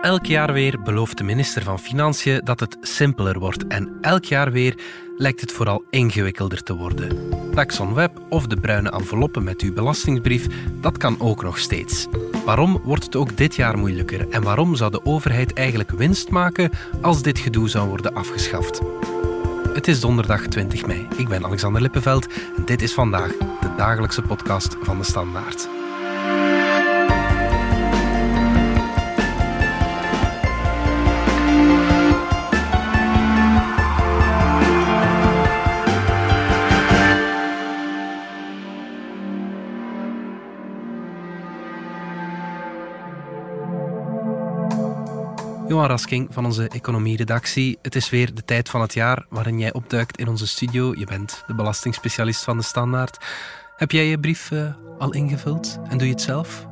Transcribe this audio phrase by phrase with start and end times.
[0.00, 3.66] Elk jaar weer belooft de minister van Financiën dat het simpeler wordt.
[3.66, 4.74] En elk jaar weer
[5.16, 7.28] lijkt het vooral ingewikkelder te worden.
[7.54, 10.46] Taxon Web of de bruine enveloppen met uw belastingsbrief,
[10.80, 12.06] dat kan ook nog steeds.
[12.44, 14.28] Waarom wordt het ook dit jaar moeilijker?
[14.28, 18.80] En waarom zou de overheid eigenlijk winst maken als dit gedoe zou worden afgeschaft?
[19.72, 21.06] Het is donderdag 20 mei.
[21.16, 22.26] Ik ben Alexander Lippenveld
[22.56, 25.79] en dit is vandaag de dagelijkse podcast van de Standaard.
[45.70, 47.78] Johan Rasking van onze economieredactie.
[47.82, 50.94] Het is weer de tijd van het jaar waarin jij opduikt in onze studio.
[50.98, 53.18] Je bent de belastingspecialist van de Standaard.
[53.76, 56.69] Heb jij je brief uh, al ingevuld en doe je het zelf?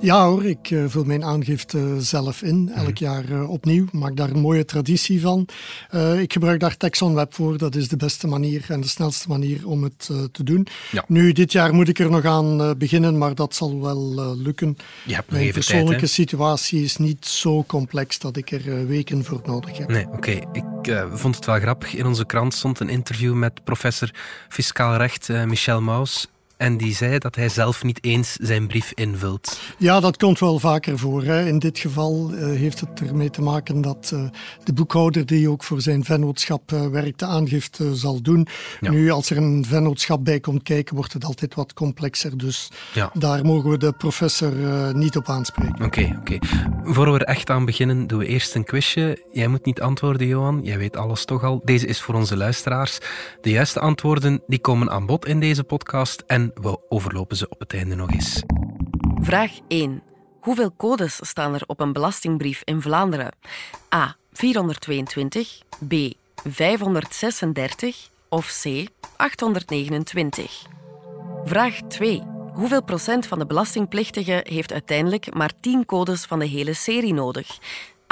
[0.00, 3.04] Ja hoor, ik uh, vul mijn aangifte zelf in, elk mhm.
[3.04, 3.84] jaar uh, opnieuw.
[3.92, 5.48] Maak daar een mooie traditie van.
[5.94, 7.58] Uh, ik gebruik daar Texon Web voor.
[7.58, 10.66] Dat is de beste manier en de snelste manier om het te doen.
[10.90, 11.04] Ja.
[11.08, 14.76] Nu, dit jaar moet ik er nog aan beginnen, maar dat zal wel lukken.
[15.04, 19.40] Je hebt mijn persoonlijke tijd, situatie is niet zo complex dat ik er weken voor
[19.44, 19.88] nodig heb.
[19.88, 20.30] Nee, oké.
[20.30, 21.94] Ik vond het wel grappig.
[21.94, 24.10] In onze krant stond een interview met professor
[24.48, 26.28] fiscaal recht Michel Maus.
[26.56, 29.60] En die zei dat hij zelf niet eens zijn brief invult.
[29.78, 31.24] Ja, dat komt wel vaker voor.
[31.24, 31.46] Hè.
[31.46, 34.28] In dit geval uh, heeft het ermee te maken dat uh,
[34.64, 38.46] de boekhouder die ook voor zijn vennootschap uh, werkt, de aangifte zal doen.
[38.80, 38.90] Ja.
[38.90, 42.38] Nu, als er een vennootschap bij komt kijken, wordt het altijd wat complexer.
[42.38, 43.10] Dus ja.
[43.12, 44.52] daar mogen we de professor
[44.94, 45.74] niet op aanspreken.
[45.74, 46.34] Oké, okay, oké.
[46.34, 46.40] Okay.
[46.84, 49.24] Voor we er echt aan beginnen, doen we eerst een quizje.
[49.32, 50.60] Jij moet niet antwoorden, Johan.
[50.62, 51.60] Jij weet alles toch al.
[51.64, 52.98] Deze is voor onze luisteraars.
[53.40, 57.60] De juiste antwoorden die komen aan bod in deze podcast en we overlopen ze op
[57.60, 58.42] het einde nog eens.
[59.20, 60.02] Vraag 1.
[60.40, 63.34] Hoeveel codes staan er op een belastingbrief in Vlaanderen?
[63.94, 64.16] A.
[64.32, 65.94] 422, B.
[66.48, 68.88] 536 of C.
[69.16, 70.66] 829?
[71.44, 72.22] Vraag 2.
[72.52, 77.58] Hoeveel procent van de belastingplichtigen heeft uiteindelijk maar 10 codes van de hele serie nodig?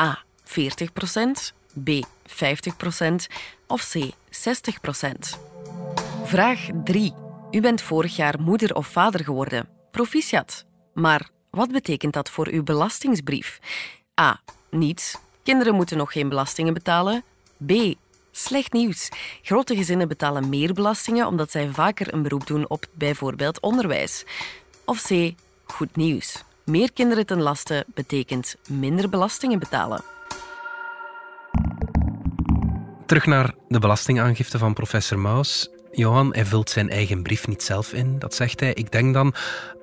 [0.01, 0.19] A.
[0.45, 1.55] 40 procent,
[1.85, 1.89] B.
[2.27, 3.27] 50 procent
[3.67, 4.11] of C.
[4.31, 5.39] 60 procent?
[6.25, 7.24] Vraag 3.
[7.55, 9.69] U bent vorig jaar moeder of vader geworden.
[9.91, 10.65] Proficiat.
[10.95, 13.61] Maar wat betekent dat voor uw belastingsbrief?
[14.21, 14.41] A.
[14.71, 15.17] Niets.
[15.43, 17.25] Kinderen moeten nog geen belastingen betalen.
[17.67, 17.73] B.
[18.31, 19.09] Slecht nieuws.
[19.43, 24.25] Grote gezinnen betalen meer belastingen omdat zij vaker een beroep doen op bijvoorbeeld onderwijs.
[24.85, 25.33] Of C.
[25.65, 26.45] Goed nieuws.
[26.65, 30.03] Meer kinderen ten laste betekent minder belastingen betalen.
[33.07, 35.69] Terug naar de belastingaangifte van professor Maus.
[35.97, 38.73] Johan, hij vult zijn eigen brief niet zelf in, dat zegt hij.
[38.73, 39.35] Ik denk dan,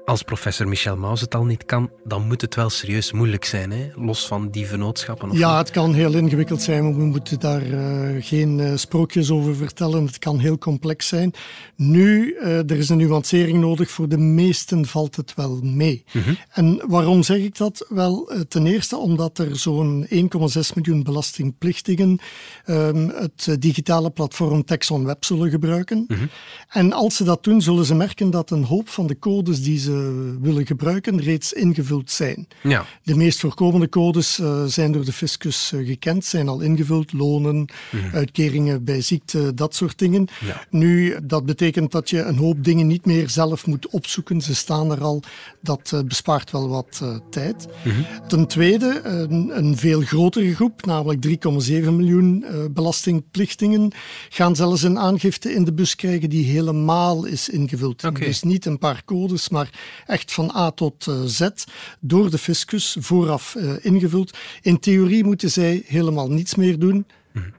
[0.05, 3.71] als professor Michel Maus het al niet kan, dan moet het wel serieus moeilijk zijn,
[3.71, 3.89] hè?
[3.95, 5.29] los van die vennootschappen.
[5.29, 9.31] Of ja, het kan heel ingewikkeld zijn, maar we moeten daar uh, geen uh, sprookjes
[9.31, 10.05] over vertellen.
[10.05, 11.33] Het kan heel complex zijn.
[11.75, 13.91] Nu, uh, er is een nuancering nodig.
[13.91, 16.03] Voor de meesten valt het wel mee.
[16.11, 16.37] Mm -hmm.
[16.51, 17.85] En waarom zeg ik dat?
[17.89, 20.17] Wel, ten eerste omdat er zo'n 1,6
[20.75, 22.19] miljoen belastingplichtigen
[22.65, 25.97] um, het digitale platform Texon Web zullen gebruiken.
[26.07, 26.29] Mm -hmm.
[26.69, 29.79] En als ze dat doen, zullen ze merken dat een hoop van de codes die
[29.79, 29.90] ze
[30.41, 32.47] willen gebruiken reeds ingevuld zijn.
[32.63, 32.85] Ja.
[33.03, 37.13] De meest voorkomende codes uh, zijn door de fiscus uh, gekend, zijn al ingevuld.
[37.13, 38.09] Lonen, mm.
[38.13, 40.27] uitkeringen bij ziekte, dat soort dingen.
[40.45, 40.65] Ja.
[40.69, 44.41] Nu, dat betekent dat je een hoop dingen niet meer zelf moet opzoeken.
[44.41, 45.23] Ze staan er al.
[45.61, 47.67] Dat uh, bespaart wel wat tijd.
[47.83, 48.05] Mm -hmm.
[48.27, 53.91] Ten tweede, een, een, veel grotere groep, namelijk 3,7 miljoen belastingplichtingen,
[54.29, 58.03] gaan zelfs een aangifte in de bus krijgen die helemaal is ingevuld.
[58.03, 58.27] Okay.
[58.27, 59.69] Dus niet een paar codes, maar
[60.05, 61.47] echt van A tot uh, Z
[61.99, 64.37] door de fiscus vooraf uh, ingevuld.
[64.61, 67.05] In theorie moeten zij helemaal niets meer doen.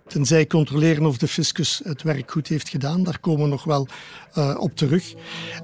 [0.07, 3.03] Tenzij controleren of de fiscus het werk goed heeft gedaan.
[3.03, 3.89] Daar komen we nog wel
[4.39, 5.15] uh, op terug.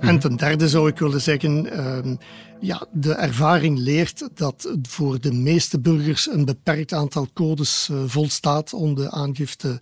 [0.00, 1.66] En ten derde zou ik willen zeggen.
[1.66, 2.16] Uh,
[2.60, 8.94] ja, de ervaring leert dat voor de meeste burgers een beperkt aantal codes volstaat om
[8.94, 9.80] de aangifte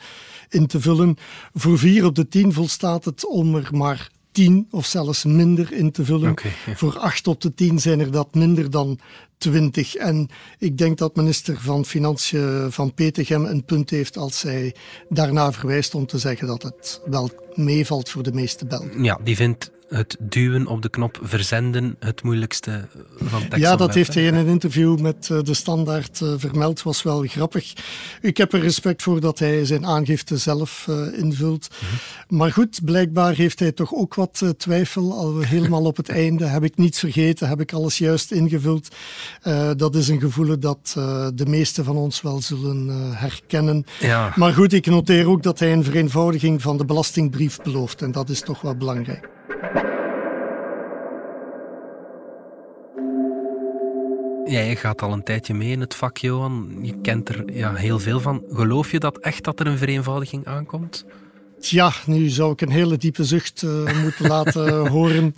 [0.49, 1.17] in te vullen.
[1.55, 5.91] Voor vier op de tien volstaat het om er maar 10 of zelfs minder in
[5.91, 6.31] te vullen.
[6.31, 6.77] Okay, ja.
[6.77, 8.99] Voor 8 op de 10 zijn er dat minder dan
[9.38, 9.94] 20.
[9.94, 10.29] En
[10.59, 14.75] ik denk dat minister van Financiën van Petegem een punt heeft als zij
[15.09, 19.05] daarna verwijst om te zeggen dat het wel meevalt voor de meeste Belgen.
[19.05, 23.59] Ja, die vindt het duwen op de knop verzenden het moeilijkste van tekst.
[23.59, 26.83] Ja, dat heeft hij in een interview met eh, de Standaard uh, vermeld.
[26.83, 27.73] Was wel grappig.
[28.21, 31.69] Ik heb er respect voor dat hij zijn aangifte zelf uh, invult.
[31.71, 32.37] Mhm.
[32.37, 35.12] Maar goed, blijkbaar heeft hij toch ook wat twijfel.
[35.12, 36.44] Al helemaal op het einde.
[36.44, 37.49] Heb ik niets vergeten?
[37.49, 38.88] Heb ik alles juist ingevuld?
[39.77, 40.93] dat is een gevoel dat
[41.35, 43.85] de meesten van ons wel zullen herkennen.
[44.00, 44.33] Ja.
[44.35, 48.03] Maar goed, ik noteer ook dat hij een vereenvoudiging van de belastingbrief belooft.
[48.03, 49.36] En dat is toch wel belangrijk.
[54.44, 56.79] Jij gaat al een tijdje mee in het vak, Johan.
[56.82, 58.44] Je kent er ja, heel veel van.
[58.49, 61.05] Geloof je dat echt dat er een vereenvoudiging aankomt?
[61.61, 65.35] Ja, nu zou ik een hele diepe zucht uh, moeten laten horen.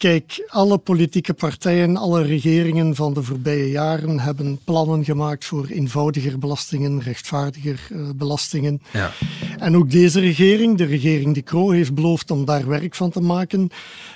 [0.00, 6.38] Kijk, alle politieke partijen, alle regeringen van de voorbije jaren hebben plannen gemaakt voor eenvoudiger
[6.38, 8.82] belastingen, rechtvaardiger uh, belastingen.
[8.92, 9.12] Ja.
[9.58, 13.20] En ook deze regering, de regering De Croo, heeft beloofd om daar werk van te
[13.20, 13.70] maken.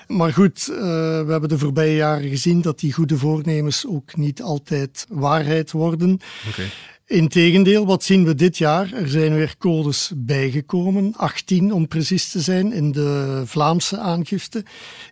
[0.06, 4.42] Maar goed, uh, we hebben de voorbije jaren gezien dat die goede voornemens ook niet
[4.42, 6.20] altijd waarheid worden.
[6.48, 6.70] Okay.
[7.06, 8.92] Integendeel, wat zien we dit jaar?
[8.92, 14.64] Er zijn weer codes bijgekomen, 18 om precies te zijn, in de Vlaamse aangifte.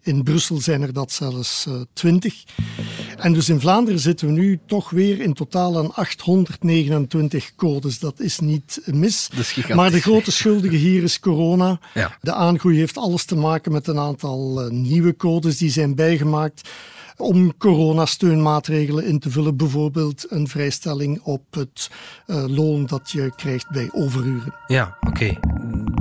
[0.03, 2.45] In Brussel zijn er dat zelfs uh, eh, 20.
[3.17, 7.99] En dus in Vlaanderen zitten we nu toch weer in totaal aan 829 codes.
[7.99, 9.29] Dat is niet mis.
[9.75, 11.81] maar de grote schuldige hier is corona.
[11.95, 12.17] Ja.
[12.21, 16.69] De aangroei heeft alles te maken met een aantal uh, nieuwe codes die zijn bijgemaakt
[17.17, 19.57] om coronasteunmaatregelen in te vullen.
[19.57, 21.91] Bijvoorbeeld een vrijstelling op het
[22.27, 24.55] uh, loon dat je krijgt bij overuren.
[24.67, 25.39] Ja, oké.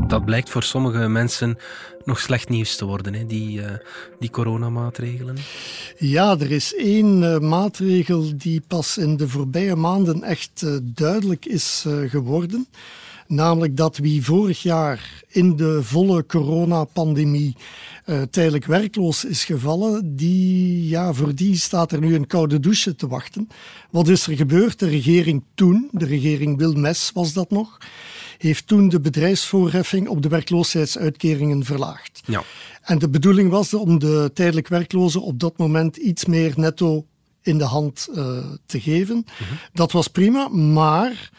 [0.08, 1.58] Dat blijkt voor sommige mensen
[2.04, 3.26] nog slecht nieuws te worden, hè?
[3.26, 3.66] Die, uh,
[4.20, 5.38] die coronamaatregelen.
[5.98, 11.86] Ja, er is één uh, maatregel die pas in de voorbije maanden echt duidelijk is
[12.08, 12.68] geworden.
[13.32, 17.56] Namelijk dat wie vorig jaar in de volle coronapandemie
[18.06, 22.96] uh, tijdelijk werkloos is gevallen, die, ja, voor die staat er nu een koude douche
[22.96, 23.48] te wachten.
[23.90, 24.80] Wat is er gebeurd?
[24.80, 27.78] De regering toen, de regering Wilmes was dat nog,
[28.38, 32.22] heeft toen de bedrijfsvoorheffing op de werkloosheidsuitkeringen verlaagd.
[32.26, 32.44] Ja.
[32.82, 37.06] En de bedoeling was om de tijdelijk werklozen op dat moment iets meer netto
[37.42, 39.16] in de hand uh, te geven.
[39.16, 39.54] Mhm.
[39.74, 41.30] Dat was prima, maar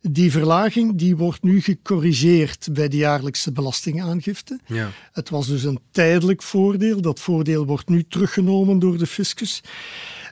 [0.00, 4.58] die verlaging die wordt nu gecorrigeerd bij de jaarlijkse belastingaangifte.
[4.66, 4.90] Ja.
[5.12, 7.00] Het was dus een tijdelijk voordeel.
[7.00, 9.62] Dat voordeel wordt nu teruggenomen door de fiscus.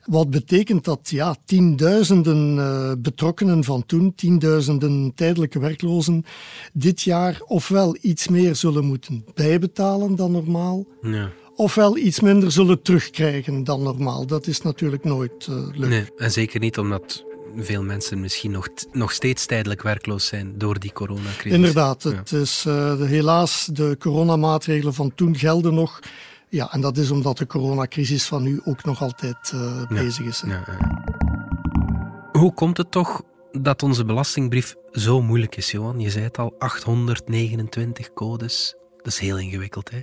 [0.04, 6.24] Wat betekent dat ja, tienduizenden uh, betrokkenen van toen, tienduizenden tijdelijke werklozen,
[6.72, 11.30] dit jaar ofwel iets meer zullen moeten bijbetalen dan normaal, ja.
[11.56, 14.26] ofwel iets minder zullen terugkrijgen dan normaal.
[14.26, 15.88] Dat is natuurlijk nooit uh, leuk.
[15.88, 17.24] Nee, en zeker niet omdat
[17.64, 21.52] veel mensen misschien nog, nog steeds tijdelijk werkloos zijn door die coronacrisis.
[21.52, 25.98] Inderdaad, het is, uh, helaas de coronamaatregelen van toen gelden nog.
[26.48, 30.42] Ja, en dat is omdat de coronacrisis van nu ook nog altijd uh, bezig is.
[30.46, 30.64] Ja,
[32.32, 33.22] Hoe komt het toch
[33.52, 36.00] dat onze belastingbrief zo moeilijk is, Johan?
[36.00, 38.74] Je zei het al, 829 codes.
[38.96, 40.00] Dat is heel ingewikkeld, hè?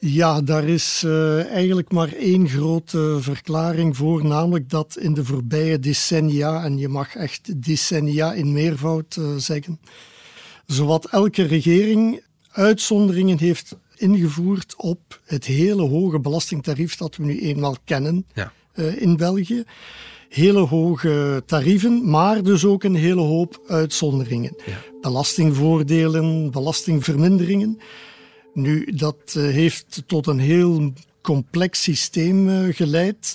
[0.00, 5.78] Ja, daar is uh, eigenlijk maar één grote verklaring voor, namelijk dat in de voorbije
[5.78, 9.80] decennia, en je mag echt decennia in meervoud uh, zeggen,
[10.66, 17.76] zowat elke regering uitzonderingen heeft ingevoerd op het hele hoge belastingtarief dat we nu eenmaal
[17.84, 18.52] kennen ja.
[18.74, 19.64] uh, in België.
[20.28, 24.56] Hele hoge tarieven, maar dus ook een hele hoop uitzonderingen.
[24.66, 24.78] Ja.
[25.00, 27.80] Belastingvoordelen, belastingverminderingen.
[28.58, 33.34] Nu, dat eh, heeft tot een heel complex systeem eh, geleid.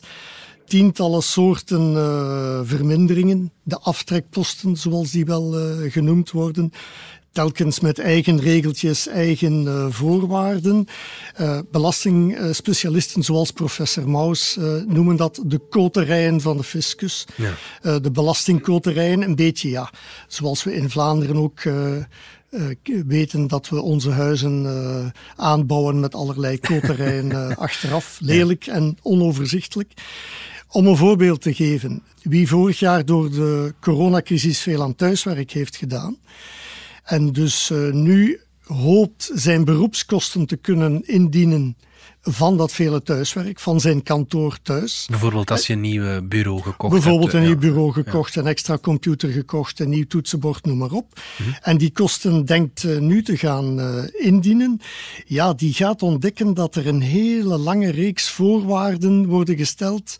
[0.65, 6.71] Tientallen soorten uh, verminderingen, de aftrekposten, zoals die wel uh, genoemd worden.
[7.31, 10.87] Telkens met eigen regeltjes, eigen uh, voorwaarden.
[11.71, 17.25] belastingspecialisten zoals professor Maus noemen dat de koterijen van de fiscus.
[17.35, 17.99] Ja.
[17.99, 19.91] de belastingkoterijen, een beetje ja,
[20.27, 22.03] zoals we in Vlaanderen ook uh,
[23.07, 25.05] weten dat we onze huizen uh,
[25.35, 28.17] aanbouwen met allerlei koterijen uh, achteraf.
[28.21, 29.93] Lelijk en onoverzichtelijk.
[30.67, 32.03] Om een voorbeeld te geven.
[32.21, 36.17] Wie vorig jaar door de coronacrisis veel aan thuiswerk heeft gedaan
[37.03, 41.75] en dus nu hoopt zijn beroepskosten te kunnen indienen
[42.25, 45.07] van dat vele thuiswerk, van zijn kantoor thuis.
[45.09, 47.43] Bijvoorbeeld als je een nieuw bureau gekocht Bijvoorbeeld hebt.
[47.43, 51.19] een nieuw bureau gekocht, een extra computer gekocht, een nieuw toetsenbord, noem maar op.
[51.37, 51.49] Mhm.
[51.61, 54.81] En die kosten denkt uh, nu te gaan uh, indienen.
[55.25, 60.15] Ja, die gaat ontdekken dat er een hele lange reeks voorwaarden worden gesteld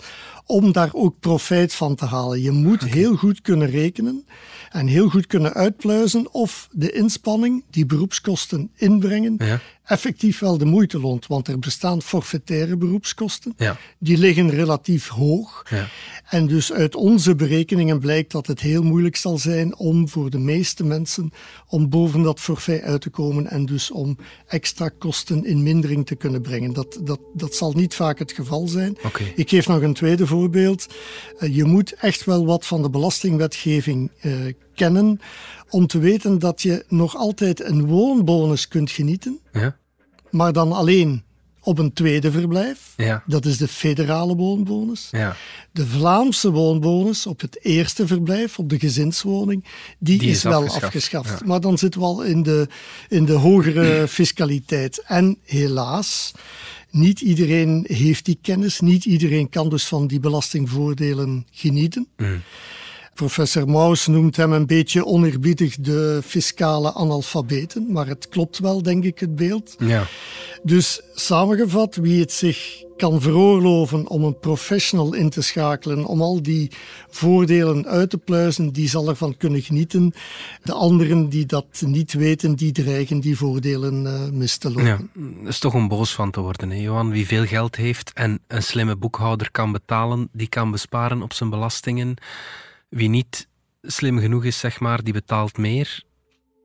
[0.46, 2.42] om daar ook profijt van te halen.
[2.42, 4.26] Je moet heel goed kunnen rekenen
[4.70, 9.60] en heel goed kunnen uitpluizen of de inspanning die beroepskosten inbrengen Ja.
[9.86, 11.28] Effectief wel de moeite loont.
[11.28, 13.54] Want er bestaan forfaitaire beroepskosten.
[13.58, 13.78] Ja.
[14.00, 15.66] Die liggen relatief hoog.
[15.70, 15.88] Ja.
[16.30, 20.38] En dus uit onze berekeningen blijkt dat het heel moeilijk zal zijn om voor de
[20.38, 21.32] meeste mensen
[21.68, 26.16] om boven dat forfait uit te komen en dus om extra kosten in mindering te
[26.16, 26.74] kunnen brengen.
[26.74, 28.98] Dat, dat, dat zal niet vaak het geval zijn.
[29.36, 30.88] Ik geef nog een tweede voorbeeld.
[31.38, 34.32] Eh, Je moet echt wel wat van de belastingwetgeving eh,
[34.76, 35.20] kennen
[35.70, 39.76] om te weten dat je nog altijd een woonbonus kunt genieten, Ja.
[40.30, 41.24] maar dan alleen
[41.66, 42.94] op een tweede verblijf.
[42.98, 43.24] Ja.
[43.28, 45.08] Dat is de federale woonbonus.
[45.12, 45.36] Ja.
[45.72, 49.66] De Vlaamse woonbonus op het eerste verblijf, op de gezinswoning,
[50.00, 51.40] die, Die is, is wel afgeschaft, afgeschaft.
[51.40, 51.46] ja.
[51.46, 52.68] Maar dan zitten we al in de,
[53.10, 55.04] in de hogere fiscaliteit.
[55.08, 56.32] En helaas,
[56.90, 58.80] niet iedereen heeft die kennis.
[58.80, 62.08] Niet iedereen kan dus van die belastingvoordelen genieten.
[62.18, 62.42] Mm.
[63.14, 69.04] Professor Maus noemt hem een beetje oneerbiedig de fiscale analfabeten, maar het klopt wel, denk
[69.04, 69.76] ik, het beeld.
[69.80, 70.06] Ja.
[70.64, 76.42] Dus samengevat, wie het zich kan veroorloven om een professional in te schakelen, om al
[76.42, 76.72] die
[77.10, 80.14] voordelen uit te pluizen, die zal ervan kunnen genieten.
[80.64, 84.86] De anderen die dat niet weten, die dreigen die voordelen eh, mis te lopen.
[84.86, 87.12] Ja, is toch om boos van te worden, hè, Johan.
[87.12, 91.50] Wie veel geld heeft en een slimme boekhouder kan betalen, die kan besparen op zijn
[91.50, 92.18] belastingen.
[92.94, 93.48] Wie niet
[93.82, 96.04] slim genoeg is, zeg maar, die betaalt meer.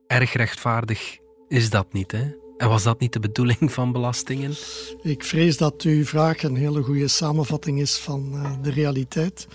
[0.07, 1.17] Erg rechtvaardig
[1.47, 2.31] is dat niet, hè?
[2.57, 4.53] En was dat niet de bedoeling van belastingen?
[5.01, 9.47] Ik vrees dat uw vraag een hele goede samenvatting is van eh, de realiteit.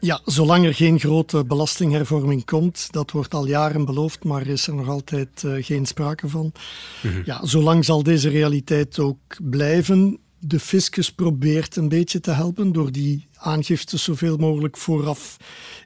[0.00, 4.74] Ja, zolang er geen grote belastinghervorming komt, dat wordt al jaren beloofd, maar is er
[4.74, 6.52] nog altijd eh, geen sprake van.
[7.24, 10.18] Ja, zolang zal deze realiteit ook blijven.
[10.46, 15.36] De fiscus probeert een beetje te helpen door die aangifte zoveel mogelijk vooraf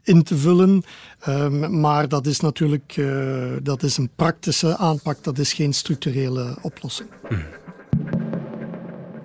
[0.03, 0.83] in te vullen.
[1.21, 6.59] Ehm, maar dat is natuurlijk eh, dat is een praktische aanpak, dat is geen structurele
[6.63, 7.09] oplossing.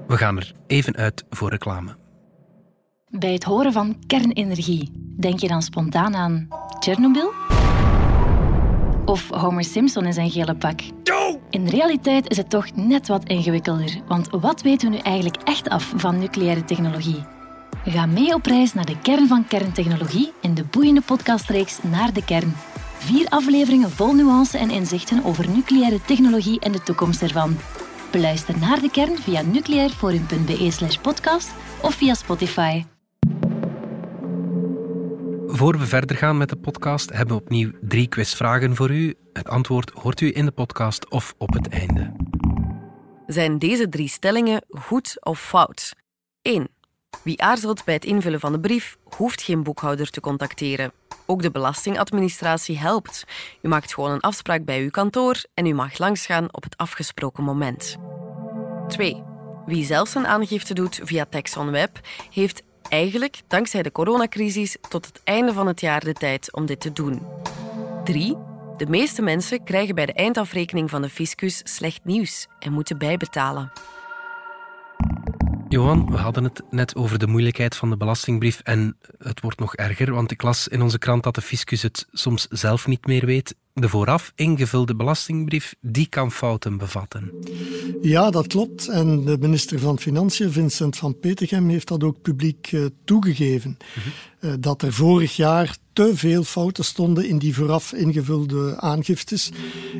[0.07, 1.95] We gaan er even uit voor reclame.
[3.09, 6.47] Bij het horen van kernenergie, denk je dan spontaan aan
[6.79, 7.31] Tsjernobyl?
[9.05, 10.79] Of Homer Simpson in zijn gele pak?
[11.49, 15.69] In realiteit is het toch net wat ingewikkelder, want wat weten we nu eigenlijk echt
[15.69, 17.23] af van nucleaire technologie?
[17.85, 22.23] Ga mee op reis naar de kern van kerntechnologie in de boeiende podcastreeks Naar de
[22.25, 22.53] Kern.
[22.97, 27.57] Vier afleveringen vol nuance en inzichten over nucleaire technologie en de toekomst ervan.
[28.11, 32.83] Beluister naar de kern via nucleairforum.be slash podcast of via Spotify.
[35.63, 39.15] Voor we verder gaan met de podcast, hebben we opnieuw drie quizvragen voor u.
[39.33, 42.13] Het antwoord hoort u in de podcast of op het einde.
[43.27, 45.95] Zijn deze drie stellingen goed of fout?
[46.41, 46.67] 1.
[47.21, 50.91] Wie aarzelt bij het invullen van de brief, hoeft geen boekhouder te contacteren.
[51.25, 53.23] Ook de belastingadministratie helpt.
[53.61, 57.43] U maakt gewoon een afspraak bij uw kantoor en u mag langsgaan op het afgesproken
[57.43, 57.97] moment.
[58.87, 59.23] 2.
[59.65, 65.53] Wie zelf zijn aangifte doet via TaxOnWeb, heeft eigenlijk, dankzij de coronacrisis, tot het einde
[65.53, 67.21] van het jaar de tijd om dit te doen.
[68.03, 68.37] 3.
[68.77, 73.71] De meeste mensen krijgen bij de eindafrekening van de fiscus slecht nieuws en moeten bijbetalen.
[75.69, 79.75] Johan, we hadden het net over de moeilijkheid van de belastingbrief en het wordt nog
[79.75, 83.25] erger, want ik las in onze krant dat de fiscus het soms zelf niet meer
[83.25, 83.55] weet.
[83.75, 87.31] De vooraf ingevulde belastingbrief, die kan fouten bevatten.
[88.01, 88.87] Ja, dat klopt.
[88.87, 93.77] En de minister van Financiën, Vincent van Petegem, heeft dat ook publiek eh, toegegeven.
[94.39, 99.51] Eh, dat er vorig jaar te veel fouten stonden in die vooraf ingevulde aangiftes.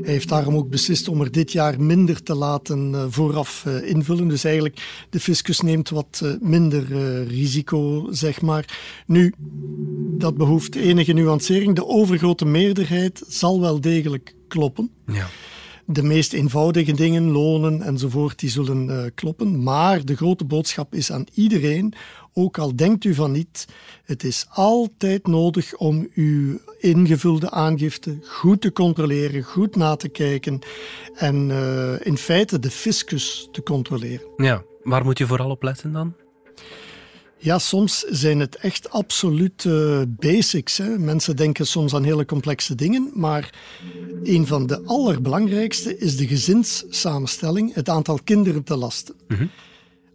[0.02, 4.28] Hij heeft daarom ook beslist om er dit jaar minder te laten eh, vooraf invullen.
[4.28, 6.84] Dus eigenlijk, de fiscus neemt wat minder
[7.28, 8.80] risico, zeg maar.
[9.08, 9.34] Nu,
[10.18, 11.76] dat behoeft enige nuancering.
[11.76, 14.92] De overgrote meerderheid zal wel degelijk kloppen.
[15.06, 15.28] Ja.
[15.86, 19.64] De meest eenvoudige dingen, lonen enzovoort, die zullen eh, kloppen.
[19.64, 21.94] Maar de grote boodschap is aan iedereen,
[22.34, 23.68] ook al denkt u van niet,
[24.04, 30.60] het is altijd nodig om uw ingevulde aangifte goed te controleren, goed na te kijken
[31.16, 34.28] en eh, in feite de fiscus te controleren.
[34.38, 36.14] ja, waar moet je vooral op letten dan?
[37.44, 40.78] Ja, soms zijn het echt absoluut eh, basics.
[40.78, 41.00] Hè.
[41.00, 43.54] Mensen denken soms aan hele complexe dingen, maar
[44.24, 49.16] een van de allerbelangrijkste is de gezinssamenstelling, het aantal kinderen te lasten.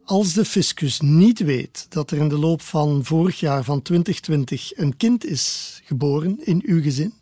[0.04, 4.76] Als de fiscus niet weet dat er in de loop van vorig jaar, van 2020,
[4.76, 7.12] een kind is geboren in uw gezin,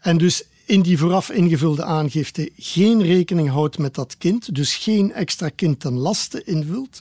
[0.00, 5.12] en dus in die vooraf ingevulde aangifte geen rekening houdt met dat kind, dus geen
[5.12, 7.00] extra kind ten laste invult,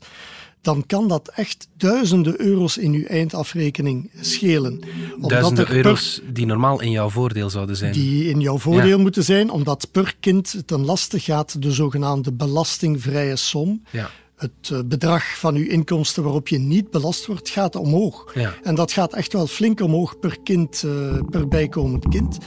[0.68, 4.82] dan kan dat echt duizenden euro's in uw eindafrekening schelen.
[5.16, 7.94] Omdat duizenden euro's die normaal in jouw voordeel zouden zijn.
[7.94, 13.36] Die in jouw voordeel moeten zijn, omdat per kind ten laste gaat de zogenaamde belastingvrije
[13.36, 13.84] som.
[13.92, 18.32] Ja het eh, bedrag van uw inkomsten waarop je niet belast wordt, gaat omhoog.
[18.34, 18.54] Ja.
[18.64, 22.38] En dat gaat echt wel flink omhoog per kind, uh, per bijkomend kind.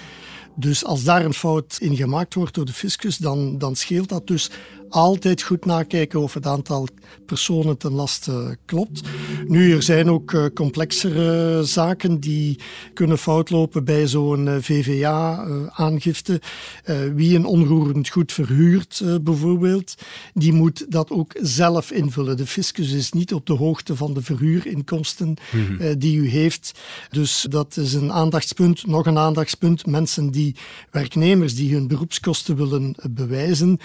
[0.57, 4.27] Dus als daar een fout in gemaakt wordt door de fiscus, dan, dan scheelt dat
[4.27, 4.51] dus
[4.91, 6.87] altijd goed nakijken of het aantal
[7.27, 9.01] personen ten laste klopt.
[9.47, 12.59] Nu, er zijn ook uh, complexere zaken die
[12.95, 16.41] kunnen fout lopen bij zo'n uh, VVA-aangifte.
[16.85, 19.95] Uh, wie een onroerend goed verhuurt, bijvoorbeeld,
[20.35, 22.37] die moet dat ook zelf invullen.
[22.37, 25.99] De fiscus is niet op de hoogte van de verhuurinkomsten -hmm.
[25.99, 26.81] die u heeft.
[27.11, 28.87] Dus dat is een aandachtspunt.
[28.87, 29.87] Nog een aandachtspunt.
[29.87, 30.57] Mensen die,
[30.91, 33.79] werknemers die hun beroepskosten willen bewijzen,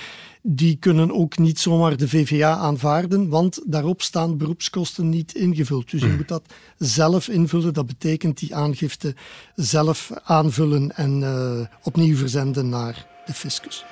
[0.47, 5.91] die kunnen ook niet zomaar de VVA aanvaarden, want daarop staan beroepskosten niet ingevuld.
[5.91, 7.73] Dus je moet dat zelf invullen.
[7.73, 9.15] Dat betekent die aangifte
[9.55, 13.85] zelf aanvullen en uh, opnieuw verzenden naar de fiscus.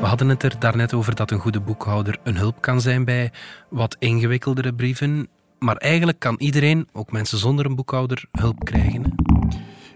[0.00, 3.32] We hadden het er daarnet over dat een goede boekhouder een hulp kan zijn bij
[3.68, 5.28] wat ingewikkeldere brieven.
[5.58, 9.02] Maar eigenlijk kan iedereen, ook mensen zonder een boekhouder, hulp krijgen.
[9.02, 9.10] Hè?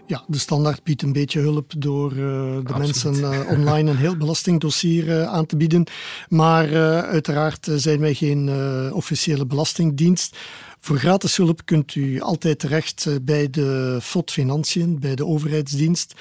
[0.07, 2.77] Ja, de standaard biedt een beetje hulp door uh, de Absoluut.
[2.77, 5.83] mensen uh, online een heel belastingdossier uh, aan te bieden.
[6.29, 8.49] Maar uiteraard zijn wij geen
[8.93, 10.37] officiële belastingdienst.
[10.85, 16.13] Voor gratis hulp kunt u altijd terecht bij de FOD Financiën, bij de overheidsdienst.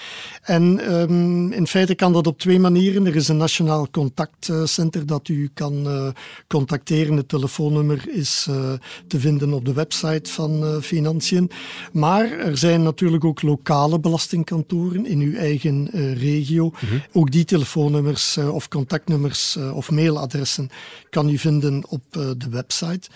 [0.43, 3.07] En um, in feite kan dat op twee manieren.
[3.07, 6.09] Er is een nationaal contactcenter dat u kan uh,
[6.47, 7.17] contacteren.
[7.17, 8.73] Het telefoonnummer is uh,
[9.07, 11.51] te vinden op de website van uh, Financiën.
[11.93, 16.65] Maar er zijn natuurlijk ook lokale belastingkantoren in uw eigen regio.
[16.65, 17.03] Mm -hmm.
[17.13, 20.71] Ook die telefoonnummers of contactnummers of mailadressen
[21.11, 23.09] kan u vinden op de website.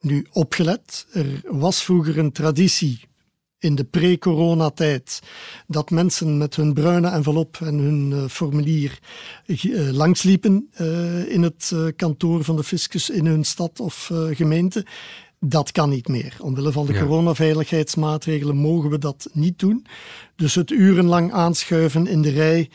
[0.00, 3.00] Nu, opgelet, er was vroeger een traditie
[3.58, 5.20] in de pre-coronatijd
[5.66, 8.98] dat mensen met hun bruine envelop en hun uh, formulier
[9.46, 14.86] uh, langsliepen uh, in het kantoor van de fiscus in hun stad of gemeente.
[15.38, 16.36] Dat kan niet meer.
[16.40, 17.00] Omwille van de ja.
[17.00, 19.86] coronaveiligheidsmaatregelen mogen we dat niet doen.
[20.36, 22.70] Dus het urenlang aanschuiven in de rij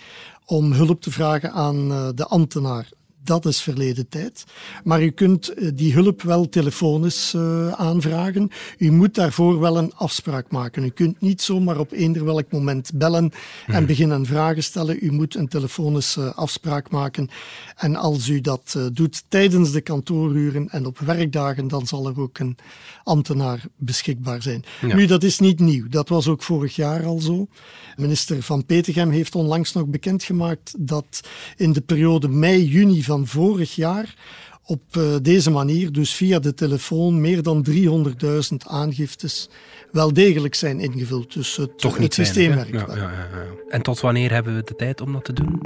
[0.46, 2.90] om hulp te vragen aan de ambtenaar
[3.26, 4.44] dat is verleden tijd.
[4.84, 8.52] Maar u kunt die hulp wel telefonisch uh, aanvragen.
[8.78, 10.84] U moet daarvoor wel een afspraak maken.
[10.84, 13.32] U kunt niet zomaar op eender welk moment bellen
[13.68, 13.86] en hmm.
[13.86, 14.98] beginnen vragen stellen.
[15.02, 17.30] U moet een telefonische afspraak maken.
[17.76, 22.20] En als u dat uh, doet tijdens de kantooruren en op werkdagen, dan zal er
[22.20, 22.58] ook een
[23.04, 24.64] ambtenaar beschikbaar zijn.
[24.82, 24.96] Ja.
[24.96, 25.88] Nu, dat is niet nieuw.
[25.90, 27.48] Dat was ook vorig jaar al zo.
[27.96, 31.22] Minister Van Petegem heeft onlangs nog bekendgemaakt dat
[31.58, 34.16] in de periode mei-juni van van vorig jaar
[34.64, 39.50] op uh, deze manier, dus via de telefoon, meer dan 300.000 aangiftes
[39.92, 41.34] wel degelijk zijn ingevuld.
[41.34, 43.28] Dus het, Toch het systeem werkt ja, ja, ja,
[43.70, 45.62] En tot wanneer hebben we de tijd om dat te doen?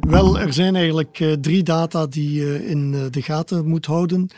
[0.00, 4.28] Wel, er zijn eigenlijk uh, drie data die je uh, in de gaten moet houden.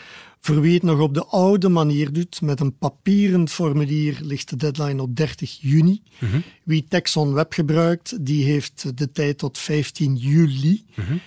[0.40, 4.56] Voor wie het nog op de oude manier doet, met een papieren formulier, ligt de
[4.56, 6.02] deadline op 30 juni.
[6.18, 6.42] Mm -hmm.
[6.64, 10.84] Wie Texon Web gebruikt, die heeft de tijd tot 15 juli.
[10.94, 11.20] Mm -hmm.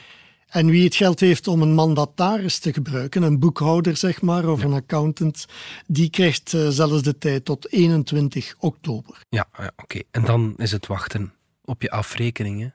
[0.51, 4.59] En wie het geld heeft om een mandataris te gebruiken, een boekhouder zeg maar, of
[4.59, 4.65] ja.
[4.65, 5.45] een accountant,
[5.87, 9.23] die krijgt uh, zelfs de tijd tot 21 oktober.
[9.29, 9.83] Ja, ja oké.
[9.83, 10.03] Okay.
[10.11, 11.33] En dan is het wachten
[11.65, 12.73] op je afrekeningen.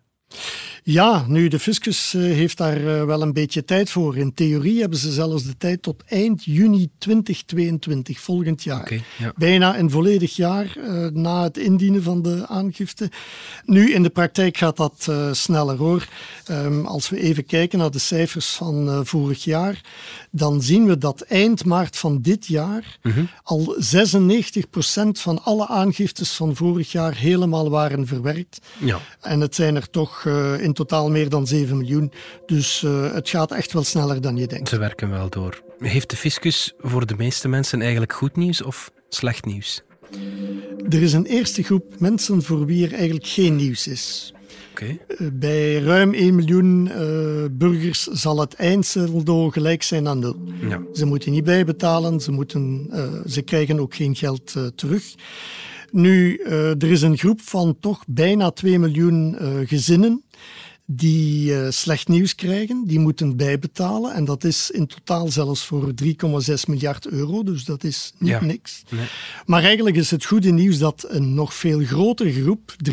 [0.82, 4.16] Ja, nu, de fiscus uh, heeft daar uh, wel een beetje tijd voor.
[4.16, 8.80] In theorie hebben ze zelfs de tijd tot eind juni 2022, volgend jaar.
[8.80, 9.32] Okay, ja.
[9.36, 13.10] Bijna een volledig jaar uh, na het indienen van de aangifte.
[13.64, 16.08] Nu, in de praktijk gaat dat sneller hoor.
[16.50, 19.80] Um, als we even kijken naar de cijfers van vorig jaar,
[20.30, 23.24] dan zien we dat eind maart van dit jaar Mhm.
[23.42, 28.58] al 96% van alle aangiftes van vorig jaar helemaal waren verwerkt.
[28.78, 29.00] Ja.
[29.20, 32.12] En het zijn er toch uh, in totaal meer dan 7 miljoen.
[32.46, 34.68] Dus uh, het gaat echt wel sneller dan je denkt.
[34.68, 35.62] Ze werken wel door.
[35.78, 39.82] Heeft de fiscus voor de meeste mensen eigenlijk goed nieuws of slecht nieuws?
[40.88, 44.34] Er is een eerste groep mensen voor wie er eigenlijk geen nieuws is.
[44.70, 45.00] Okay.
[45.08, 46.90] Uh, bij ruim 1 miljoen
[47.52, 50.36] burgers zal het eindsaldo gelijk zijn aan nul.
[50.68, 50.82] Ja.
[50.92, 52.90] Ze moeten niet bijbetalen, ze, moeten,
[53.26, 55.14] ze krijgen ook geen geld terug.
[55.90, 60.24] Nu, uh, er is een groep van toch bijna 2 miljoen uh, gezinnen
[60.86, 64.14] die uh, slecht nieuws krijgen, die moeten bijbetalen.
[64.14, 66.12] En dat is in totaal zelfs voor 3,6
[66.66, 68.44] miljard euro, dus dat is niet ja.
[68.44, 68.82] niks.
[68.88, 69.06] Nee.
[69.46, 72.92] Maar eigenlijk is het goede nieuws dat een nog veel grotere groep, 3,6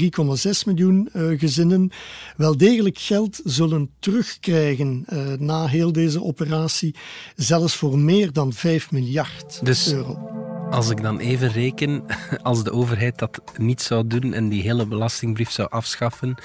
[0.65, 1.91] miljoen uh, gezinnen,
[2.37, 6.95] wel degelijk geld zullen terugkrijgen uh, na heel deze operatie,
[7.35, 10.42] zelfs voor meer dan 5 miljard dus euro.
[10.73, 12.03] Als ik dan even reken,
[12.41, 16.35] als de overheid dat niet zou doen en die hele belastingbrief zou afschaffen,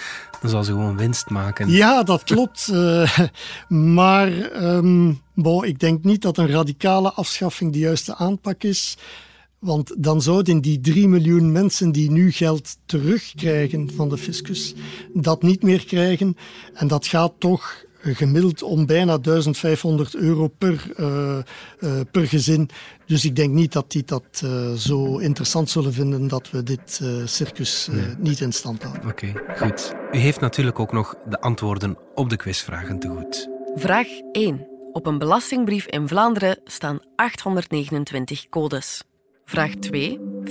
[0.40, 1.70] dan zou ze gewoon winst maken.
[1.70, 2.68] Ja, dat klopt.
[2.72, 3.18] uh,
[3.68, 4.28] maar
[4.62, 5.20] um,
[5.60, 8.96] ik denk niet dat een radicale afschaffing de juiste aanpak is.
[9.58, 14.74] Want dan zouden die 3 miljoen mensen die nu geld terugkrijgen van de fiscus,
[15.14, 16.36] dat niet meer krijgen.
[16.74, 21.38] En dat gaat toch gemiddeld om bijna 1500 euro per, uh,
[21.80, 22.70] uh, per gezin.
[23.06, 27.00] Dus ik denk niet dat die dat uh, zo interessant zullen vinden dat we dit
[27.24, 28.14] circus nee.
[28.18, 29.10] niet in stand houden.
[29.10, 29.94] Oké, okay, goed.
[30.12, 33.48] U heeft natuurlijk ook nog de antwoorden op de quizvragen te goed.
[33.74, 34.66] Vraag 1.
[34.92, 39.02] Op een belastingbrief in Vlaanderen staan 829 codes.
[39.44, 40.18] Vraag 2.
[40.44, 40.50] 40%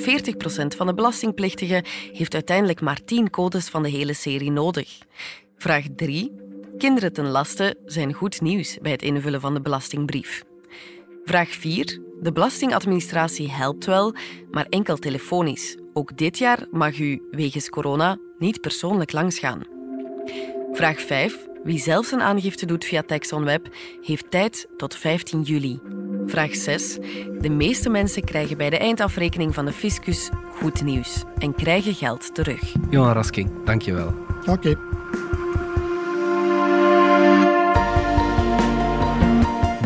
[0.77, 4.97] van de belastingplichtigen heeft uiteindelijk maar 10 codes van de hele serie nodig.
[5.57, 6.46] Vraag 3.
[6.77, 10.43] Kinderen ten laste zijn goed nieuws bij het invullen van de belastingbrief.
[11.23, 12.01] Vraag 4.
[12.21, 14.13] De belastingadministratie helpt wel,
[14.51, 15.77] maar enkel telefonisch.
[15.93, 19.61] Ook dit jaar mag u wegens corona niet persoonlijk langsgaan.
[20.71, 21.47] Vraag 5.
[21.63, 23.67] Wie zelf zijn aangifte doet via TaxOnWeb
[24.01, 25.79] heeft tijd tot 15 juli.
[26.25, 26.97] Vraag 6.
[27.39, 32.35] De meeste mensen krijgen bij de eindafrekening van de fiscus goed nieuws en krijgen geld
[32.35, 32.73] terug.
[32.89, 34.13] Johan Rasking, dankjewel.
[34.39, 34.51] Oké.
[34.51, 34.77] Okay.